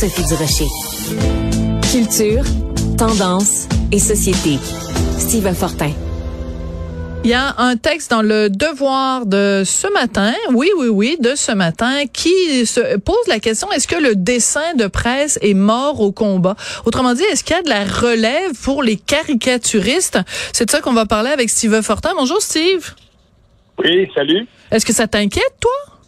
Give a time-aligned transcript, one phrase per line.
[0.00, 0.64] Sophie Durocher.
[1.92, 2.42] Culture,
[2.96, 4.58] tendance et société.
[5.18, 5.90] Steve Fortin.
[7.22, 11.34] Il y a un texte dans le Devoir de ce matin, oui, oui, oui, de
[11.34, 16.00] ce matin, qui se pose la question est-ce que le dessin de presse est mort
[16.00, 16.56] au combat?
[16.86, 20.18] Autrement dit, est-ce qu'il y a de la relève pour les caricaturistes?
[20.54, 22.12] C'est de ça qu'on va parler avec Steve Fortin.
[22.16, 22.94] Bonjour, Steve.
[23.84, 24.46] Oui, salut.
[24.70, 25.99] Est-ce que ça t'inquiète, toi?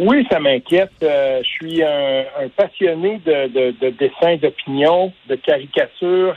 [0.00, 0.92] Oui, ça m'inquiète.
[1.02, 2.24] Euh, je suis un,
[2.56, 6.36] passionné de, de, de dessin d'opinion, de caricature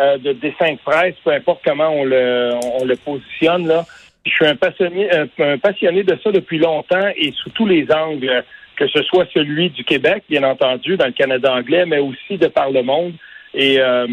[0.00, 3.66] euh, de dessin de presse, peu importe comment on le, on le positionne.
[3.66, 3.84] Là.
[4.24, 8.44] Je suis un passionné, un, passionné de ça depuis longtemps et sous tous les angles,
[8.76, 12.46] que ce soit celui du Québec, bien entendu, dans le Canada anglais, mais aussi de
[12.46, 13.14] par le monde.
[13.54, 14.06] Et euh,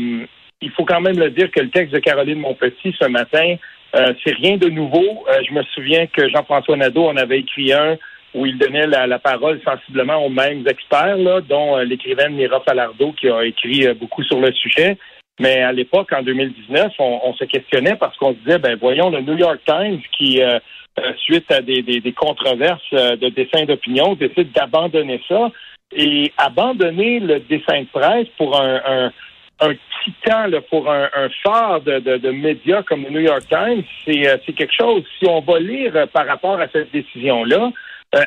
[0.59, 3.55] il faut quand même le dire que le texte de Caroline Monpetit ce matin,
[3.95, 5.23] euh, c'est rien de nouveau.
[5.47, 7.95] je me souviens que Jean-François Nadeau en avait écrit un
[8.36, 13.44] où il donnait la, parole sensiblement aux mêmes experts, dont l'écrivaine Mira Falardeau qui a
[13.44, 14.97] écrit beaucoup sur le sujet.
[15.39, 19.21] Mais à l'époque, en 2019, on, se questionnait parce qu'on se disait, ben voyons, le
[19.21, 20.59] New York Times qui, euh,
[20.99, 25.52] euh, suite à des, des, controverses euh, de dessin d'opinion, décide d'abandonner ça
[25.93, 29.11] et abandonner le dessin de presse pour un, un,
[29.59, 29.73] un
[30.05, 34.54] titan, pour un, un phare de, de, de, médias comme le New York Times, c'est
[34.54, 35.04] quelque chose.
[35.20, 37.71] Si on va lire par rapport à cette décision-là,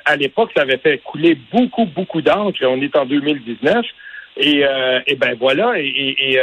[0.04, 2.58] à l'époque, ça avait fait couler beaucoup, beaucoup d'encre.
[2.62, 3.84] On est en 2019.
[4.36, 4.64] Et,
[5.06, 5.78] et ben voilà.
[5.78, 6.40] Et, et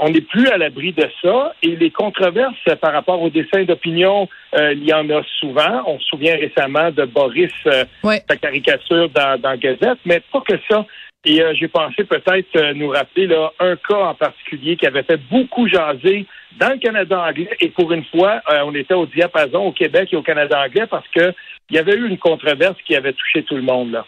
[0.00, 1.54] on n'est plus à l'abri de ça.
[1.62, 5.82] Et les controverses par rapport au dessin d'opinion, euh, il y en a souvent.
[5.86, 10.54] On se souvient récemment de Boris, euh, sa caricature dans, dans Gazette, mais pas que
[10.68, 10.86] ça.
[11.24, 15.20] Et euh, j'ai pensé peut-être nous rappeler là, un cas en particulier qui avait fait
[15.30, 16.26] beaucoup jaser
[16.58, 17.50] dans le Canada anglais.
[17.60, 21.06] Et pour une fois, on était au diapason au Québec et au Canada anglais parce
[21.08, 21.32] que
[21.68, 23.92] il y avait eu une controverse qui avait touché tout le monde.
[23.92, 24.04] là.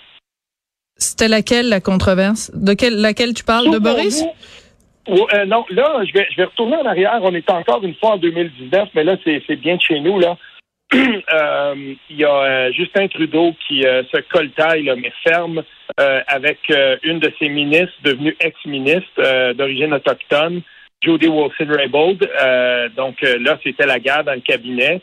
[0.97, 2.51] C'était laquelle la controverse?
[2.55, 3.71] De quelle, laquelle tu parles?
[3.71, 4.25] de Boris?
[5.09, 7.19] Euh, non, là, je vais, je vais retourner en arrière.
[7.23, 10.19] On est encore une fois en 2019, mais là, c'est bien de chez nous.
[10.19, 10.35] Là, euh,
[10.93, 15.63] il y a euh, Justin Trudeau qui se coltaille, mais ferme,
[15.97, 16.59] avec
[17.03, 20.63] une de ses ministres, devenue ex-ministre d'origine autochtone,
[21.03, 22.29] Jody Wilson-Raybould.
[22.97, 25.01] donc là, c'était la guerre dans le cabinet.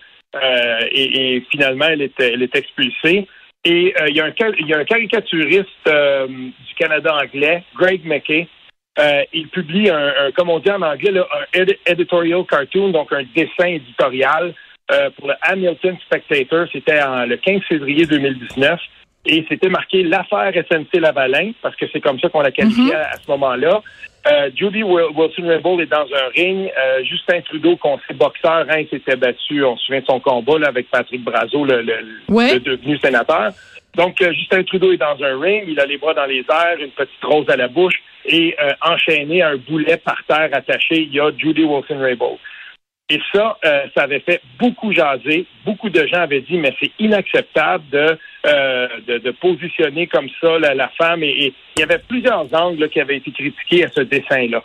[0.92, 3.28] Et, finalement, elle est, expulsée.
[3.66, 8.48] Et il, y a un, caricaturiste du Canada anglais, Greg McKay,
[9.00, 11.14] euh, il publie un, comme on dit en anglais,
[11.56, 14.54] un editorial cartoon, donc un dessin éditorial
[14.92, 16.68] euh, pour le Hamilton Spectator.
[16.72, 18.80] C'était le 15 février 2019.
[19.26, 23.14] Et c'était marqué l'affaire SNC Lavalin, parce que c'est comme ça qu'on l'a qualifié mm-hmm.
[23.14, 23.82] à, ce moment-là.
[24.32, 26.72] Euh, Judy Wilson-Raybould est dans un ring.
[26.78, 30.68] Euh, Justin Trudeau, conseiller boxeur, hein, s'était battu, on se souvient de son combat là,
[30.70, 33.52] avec Patrick Brazo, le, le devenu sénateur.
[33.96, 36.80] Donc, euh, Justin Trudeau est dans un ring, il a les bras dans les airs,
[36.80, 41.02] une petite rose à la bouche, et euh, enchaîné à un boulet par terre attaché,
[41.02, 42.38] il y a Judy Wilson-Raybould.
[43.12, 45.46] Et ça, euh, ça avait fait beaucoup jaser.
[45.66, 51.24] Beaucoup de gens avaient dit, mais c'est inacceptable de, de, positionner comme ça la, femme.
[51.24, 54.64] Et, il y avait plusieurs angles qui avaient été critiqués à ce dessin-là.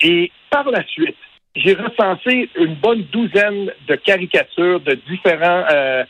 [0.00, 1.16] Et par la suite,
[1.56, 6.04] j'ai recensé une bonne douzaine de caricatures de différents euh,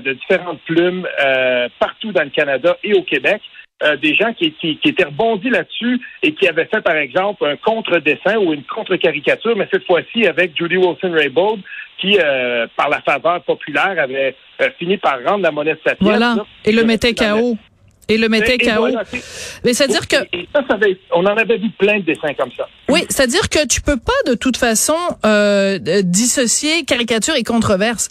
[0.00, 3.42] de différentes plumes euh, partout dans le Canada et au Québec.
[3.82, 7.56] Euh, des gens qui, qui, étaient rebondis là-dessus et qui avaient fait, par exemple, un
[7.56, 11.60] contre-dessin ou une contre-caricature, mais cette fois-ci avec Judy Wilson-Raybould,
[11.98, 12.16] qui,
[12.76, 14.36] par la faveur populaire, avait
[14.78, 16.08] fini par rendre la monnaie de sa pièce.
[16.08, 17.56] Voilà, et le mettait KO.
[18.08, 18.76] Et le mettait Et- et KO.
[18.80, 19.02] voilà,
[19.64, 20.16] Mais c'est-à-dire que
[20.54, 22.66] ça, ça avait- on en avait vu plein de dessins comme ça.
[22.88, 28.10] Oui, c'est-à-dire que tu peux pas de toute façon euh, dissocier caricature et controverse.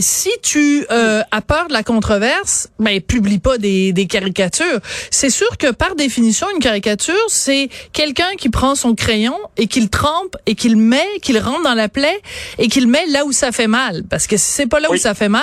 [0.00, 4.80] Si tu euh, as peur de la controverse, ben publie pas des, des caricatures.
[5.10, 9.80] C'est sûr que par définition, une caricature, c'est quelqu'un qui prend son crayon et qui
[9.80, 12.20] le trempe et qui le met, qui le rentre dans la plaie
[12.58, 14.02] et qui le met là où ça fait mal.
[14.10, 15.42] Parce que si c'est pas là où ça fait mal,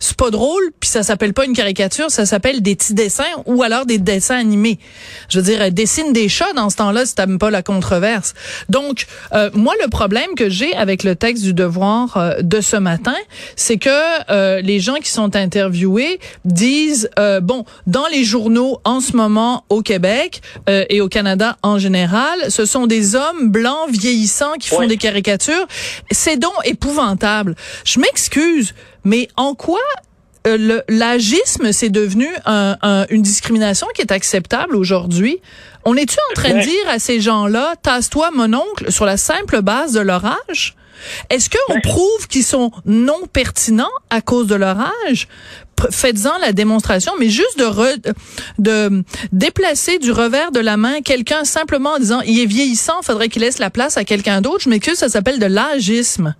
[0.00, 3.62] c'est pas drôle, puis ça s'appelle pas une caricature, ça s'appelle des petits dessins ou
[3.62, 4.78] alors des dessins animés.
[5.28, 8.34] Je veux dire, euh, dessine des chats dans ce temps-là si t'aimes pas la controverse.
[8.68, 12.76] Donc, euh, moi, le problème que j'ai avec le texte du devoir euh, de ce
[12.76, 13.14] matin,
[13.56, 13.90] c'est que
[14.30, 19.64] euh, les gens qui sont interviewés disent, euh, bon, dans les journaux en ce moment
[19.68, 24.68] au Québec euh, et au Canada en général, ce sont des hommes blancs vieillissants qui
[24.68, 25.66] font des caricatures.
[26.10, 27.54] C'est donc épouvantable.
[27.84, 28.74] Je m'excuse,
[29.04, 29.80] mais en quoi
[30.46, 35.38] euh, le l'agisme c'est devenu un- un- une discrimination qui est acceptable aujourd'hui.
[35.84, 39.62] On est-tu en train de dire à ces gens-là, tasse-toi mon oncle sur la simple
[39.62, 40.76] base de leur âge?
[41.30, 41.80] Est-ce qu'on Ouais.
[41.80, 44.78] prouve qu'ils sont non pertinents à cause de leur
[45.08, 45.26] âge?
[45.90, 48.12] Faites-en la démonstration, mais juste de, re-
[48.60, 49.02] de
[49.32, 53.42] déplacer du revers de la main quelqu'un simplement en disant il est vieillissant, faudrait qu'il
[53.42, 54.60] laisse la place à quelqu'un d'autre.
[54.60, 56.36] Je m'excuse, ça s'appelle de l'agisme.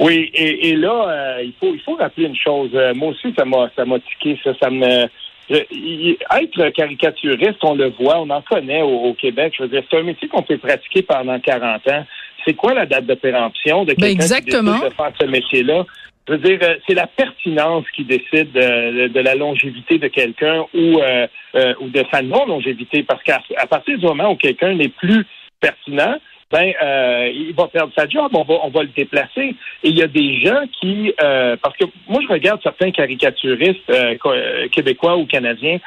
[0.00, 2.70] Oui, et, et là, euh, il faut il faut rappeler une chose.
[2.74, 5.06] Euh, moi aussi, ça m'a ça m'a tiqué, ça, ça me
[5.50, 9.54] je- y- être caricaturiste, on le voit, on en connaît au, au Québec.
[9.56, 12.04] Je veux dire, c'est un métier qu'on peut pratiquer pendant 40 ans.
[12.44, 14.72] C'est quoi la date de péremption de quelqu'un Ben, exactement.
[14.74, 15.84] qui décide de faire ce métier-là?
[16.28, 20.64] Je veux dire, euh, c'est la pertinence qui décide de, de la longévité de quelqu'un
[20.72, 23.02] ou, euh, euh, ou de sa non-longévité.
[23.02, 25.24] Parce qu'à à partir du moment où quelqu'un n'est plus
[25.60, 26.16] pertinent,
[26.52, 29.54] ben euh, il va perdre sa job, on va, on va le déplacer.
[29.82, 33.88] Et il y a des gens qui, euh, parce que moi je regarde certains caricaturistes
[33.90, 34.34] euh, co-
[34.70, 35.78] québécois ou canadiens,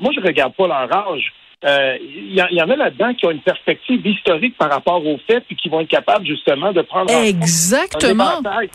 [0.00, 1.32] moi je regarde pas leur âge.
[1.62, 5.04] Il y, en- il y en a là-dedans qui ont une perspective historique par rapport
[5.04, 8.30] aux faits puis qui vont être capables justement de prendre en compte un Exactement.
[8.32, 8.70] éventail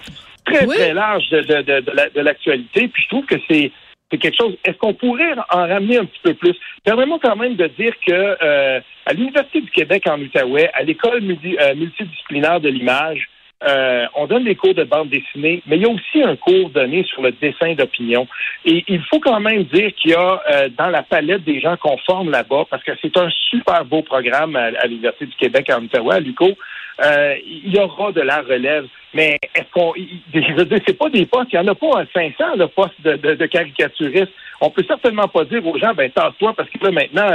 [0.46, 0.76] très, Oui.
[0.76, 2.88] très large de, de, de, de la- de l'actualité.
[2.90, 3.72] Puis je trouve que c'est
[4.14, 4.56] c'est quelque chose.
[4.64, 6.56] Est-ce qu'on pourrait en ramener un petit peu plus?
[6.84, 11.22] Permets-moi quand même de dire que euh, à l'Université du Québec en Outaouais, à l'école
[11.22, 13.28] multi- euh, multidisciplinaire de l'image,
[13.68, 16.70] euh, on donne des cours de bande dessinée, mais il y a aussi un cours
[16.70, 18.28] donné sur le dessin d'opinion.
[18.66, 21.78] Et il faut quand même dire qu'il y a euh, dans la palette des gens
[21.78, 25.82] qu'on forme là-bas, parce que c'est un super beau programme à, l'Université du Québec en
[25.82, 26.58] Outaouais, à l'UQO,
[27.02, 28.86] euh, il y aura de la relève.
[29.14, 29.94] Mais est-ce qu'on.
[30.34, 32.66] Je veux dire, c'est pas des postes, il n'y en a pas un 500 de
[32.66, 34.32] postes de, de, de caricaturistes.
[34.62, 37.28] On peut certainement pas dire aux gens, ben tasse-toi parce que là maintenant,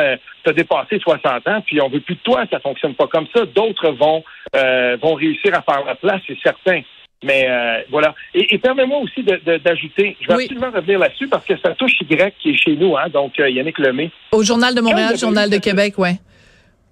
[0.44, 3.26] tu as dépassé 60 ans, puis on veut plus de toi, ça fonctionne pas comme
[3.34, 3.44] ça.
[3.44, 4.24] D'autres vont
[4.56, 6.80] euh, vont réussir à faire la place, c'est certain.
[7.22, 8.14] Mais euh, voilà.
[8.34, 10.44] Et, et permets-moi aussi d'ajouter, je vais Oui.
[10.44, 13.50] absolument revenir là-dessus parce que ça touche Y qui est chez nous, hein, donc euh,
[13.50, 14.10] Yannick Lemay.
[14.32, 16.14] Au Journal de Montréal, Journal de Québec, ouais.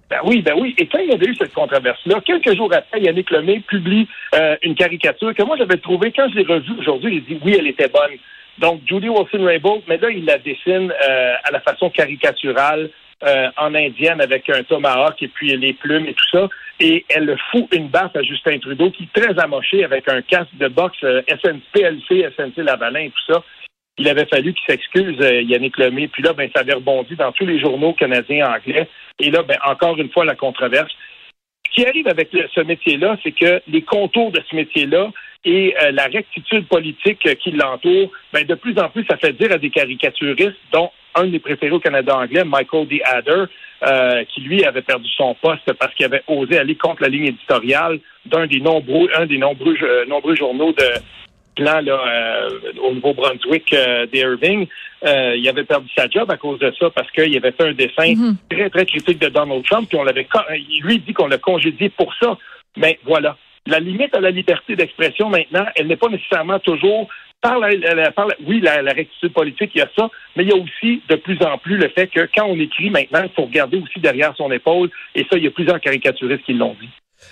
[0.09, 0.73] Ben oui, ben oui.
[0.77, 4.55] Et quand il y avait eu cette controverse-là, quelques jours après, Yannick Lemay publie euh,
[4.63, 7.67] une caricature que moi j'avais trouvée, quand je l'ai revue aujourd'hui, j'ai dit oui, elle
[7.67, 8.17] était bonne.
[8.59, 12.89] Donc, Judy Wilson-Raybould, mais là, il la dessine euh, à la façon caricaturale
[13.23, 16.47] euh, en indienne avec un tomahawk et puis les plumes et tout ça.
[16.79, 20.55] Et elle fout une baffe à Justin Trudeau qui est très amoché avec un casque
[20.55, 23.43] de boxe euh, SNC, PLC, SNC Lavalin et tout ça.
[23.97, 26.07] Il avait fallu qu'il s'excuse, euh, Yannick Lemay.
[26.07, 28.87] Puis là, ben, ça avait rebondi dans tous les journaux canadiens anglais.
[29.19, 30.91] Et là, ben, encore une fois, la controverse.
[31.67, 35.11] Ce qui arrive avec ce métier-là, c'est que les contours de ce métier-là
[35.45, 39.33] et euh, la rectitude politique euh, qui l'entoure, ben, de plus en plus, ça fait
[39.33, 43.01] dire à des caricaturistes, dont un des préférés au Canada anglais, Michael D.
[43.03, 43.45] Adder,
[43.83, 47.27] euh, qui lui avait perdu son poste parce qu'il avait osé aller contre la ligne
[47.27, 49.75] éditoriale d'un des nombreux, un des nombreux,
[50.07, 50.83] nombreux journaux de
[51.57, 52.49] plan là, euh,
[52.81, 54.67] au Nouveau-Brunswick euh, d'Irving.
[55.05, 57.73] Euh, il avait perdu sa job à cause de ça parce qu'il avait fait un
[57.73, 58.37] dessin Mhm.
[58.49, 60.27] très, très critique de Donald Trump, puis on l'avait
[60.81, 62.37] lui dit qu'on l'a congédié pour ça.
[62.77, 63.37] Mais voilà.
[63.67, 67.07] La limite à la liberté d'expression maintenant, elle n'est pas nécessairement toujours
[67.41, 70.09] par la, la- la- par la- oui, la, la rectitude politique, il y a ça,
[70.35, 72.89] mais il y a aussi de plus en plus le fait que quand on écrit
[72.89, 76.43] maintenant, il faut regarder aussi derrière son épaule, et ça, il y a plusieurs caricaturistes
[76.45, 76.89] qui l'ont dit.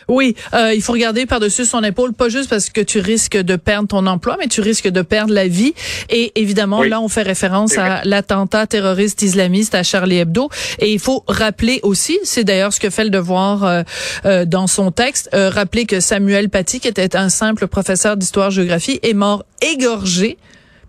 [0.07, 3.55] Oui, euh, il faut regarder par-dessus son épaule, pas juste parce que tu risques de
[3.55, 5.73] perdre ton emploi, mais tu risques de perdre la vie.
[6.09, 6.89] Et évidemment, Oui.
[6.89, 10.49] là, on fait référence à l'attentat terroriste islamiste à Charlie Hebdo.
[10.79, 13.83] Et il faut rappeler aussi, c'est d'ailleurs ce que fait le devoir euh,
[14.25, 18.99] euh, dans son texte, euh, rappeler que Samuel Paty, qui était un simple professeur d'histoire-géographie,
[19.01, 20.37] est mort égorgé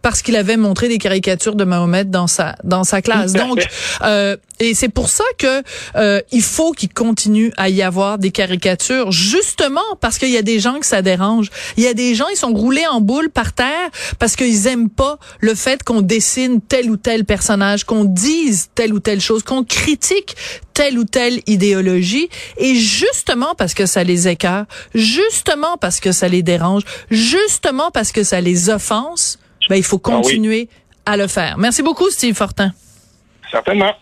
[0.07, 3.33] parce qu'il avait montré des caricatures de Mahomet dans sa dans sa classe.
[3.33, 3.67] Donc,
[4.03, 5.65] euh, et c'est pour ça que
[5.97, 10.43] euh, il faut qu'il continue à y avoir des caricatures, justement parce qu'il y a
[10.43, 11.51] des gens que ça dérange.
[11.77, 14.91] Il y a des gens, ils sont roulés en boule par terre parce qu'ils aiment
[14.91, 19.43] pas le fait qu'on dessine tel ou tel personnage, qu'on dise telle ou telle chose,
[19.43, 20.37] qu'on critique
[20.73, 26.29] telle ou telle idéologie et justement parce que ça les écœure, justement parce que ça
[26.29, 30.69] les dérange, justement parce que ça les offense, ben il faut continuer
[31.05, 31.57] à le faire.
[31.59, 32.73] Merci beaucoup Steve Fortin.
[33.51, 33.95] Certainement.